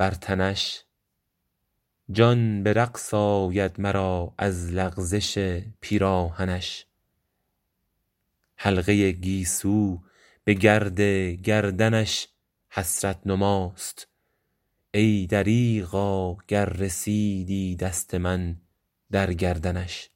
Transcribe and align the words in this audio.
بر 0.00 0.10
تنش 0.10 0.84
جان 2.12 2.62
به 2.62 2.72
رقص 2.72 3.14
آید 3.14 3.80
مرا 3.80 4.34
از 4.38 4.72
لغزش 4.72 5.62
پیراهنش. 5.80 6.86
حلقه 8.56 9.12
گیسو 9.12 10.00
به 10.44 10.54
گرد 10.54 11.00
گردنش 11.40 12.28
حسرت 12.70 13.20
نماست. 13.26 14.08
ای 14.94 15.26
دریغا 15.26 16.34
گر 16.34 16.64
رسیدی 16.64 17.76
دست 17.76 18.14
من 18.14 18.56
در 19.10 19.32
گردنش. 19.32 20.10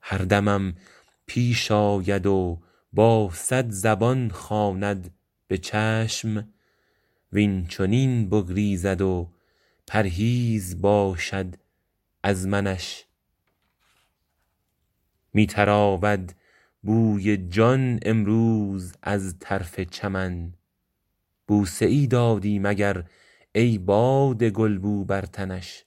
هر 0.00 0.18
دمم 0.18 0.74
پیش 1.26 1.70
آید 1.70 2.26
و 2.26 2.62
با 2.92 3.30
صد 3.34 3.70
زبان 3.70 4.30
خواند 4.30 5.14
به 5.46 5.58
چشم 5.58 6.48
وین 7.36 7.66
چنین 7.66 8.28
بگریزد 8.28 9.00
و 9.00 9.32
پرهیز 9.86 10.80
باشد 10.80 11.54
از 12.22 12.46
منش. 12.46 13.04
می 15.32 15.46
تراود 15.46 16.32
بوی 16.82 17.36
جان 17.36 17.98
امروز 18.02 18.92
از 19.02 19.38
طرف 19.40 19.80
چمن. 19.80 20.54
بوسه 21.46 21.86
ای 21.86 22.06
دادی 22.06 22.58
مگر 22.58 23.04
ای 23.54 23.78
باد 23.78 24.44
گلبو 24.44 25.04
بر 25.04 25.22
تنش. 25.22 25.84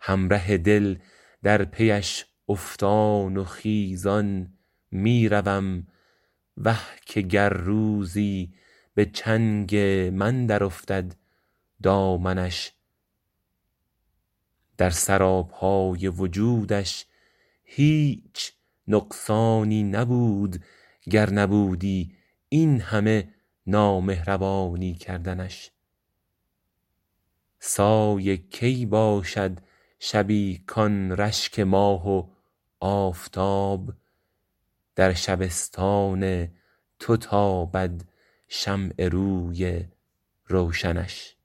همره 0.00 0.58
دل 0.58 0.96
در 1.42 1.64
پیش 1.64 2.26
افتان 2.48 3.36
و 3.36 3.44
خیزان 3.44 4.52
می 4.90 5.28
روم. 5.28 5.86
وه 6.56 6.80
که 7.06 7.20
گر 7.20 7.48
روزی 7.48 8.52
به 8.94 9.06
چنگ 9.06 9.76
من 10.12 10.46
درافتد 10.46 11.14
دامنش. 11.82 12.72
در 14.76 14.90
سراپای 14.90 16.08
وجودش 16.08 17.06
هیچ 17.64 18.52
نقصانی 18.88 19.82
نبود 19.82 20.64
گر 21.10 21.30
نبودی 21.30 22.14
این 22.48 22.80
همه 22.80 23.34
نامهربانی 23.66 24.94
کردنش. 24.94 25.70
سایه 27.58 28.36
کی 28.36 28.86
باشد 28.86 29.58
شبی 29.98 30.64
کان 30.66 31.12
رشک 31.12 31.60
ماه 31.60 32.08
و 32.08 32.26
آفتاب 32.80 33.92
در 34.94 35.12
شبستان 35.12 36.48
تو 36.98 37.16
تابد 37.16 38.04
شمع 38.54 39.08
روی 39.08 39.84
روشنش. 40.46 41.36